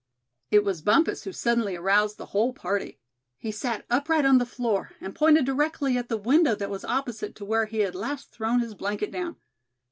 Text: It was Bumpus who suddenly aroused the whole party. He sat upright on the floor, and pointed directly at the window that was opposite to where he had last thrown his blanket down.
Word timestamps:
It 0.49 0.63
was 0.63 0.81
Bumpus 0.81 1.25
who 1.25 1.31
suddenly 1.31 1.75
aroused 1.75 2.17
the 2.17 2.25
whole 2.33 2.53
party. 2.53 2.99
He 3.37 3.51
sat 3.51 3.85
upright 3.87 4.25
on 4.25 4.39
the 4.39 4.47
floor, 4.47 4.93
and 4.99 5.13
pointed 5.13 5.45
directly 5.45 5.95
at 5.95 6.09
the 6.09 6.17
window 6.17 6.55
that 6.55 6.71
was 6.71 6.83
opposite 6.83 7.35
to 7.35 7.45
where 7.45 7.67
he 7.67 7.81
had 7.81 7.93
last 7.93 8.31
thrown 8.31 8.61
his 8.61 8.73
blanket 8.73 9.11
down. 9.11 9.35